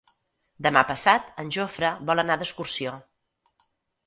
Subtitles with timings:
[0.67, 2.97] Demà passat en Jofre vol anar d'excursió.